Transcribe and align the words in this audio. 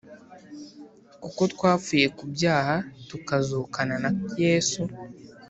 kuko 1.21 1.41
twapfuye 1.53 2.05
ku 2.17 2.23
byaha 2.33 2.75
tukazukana 3.09 3.95
na 4.03 4.09
Yesu 4.43 4.81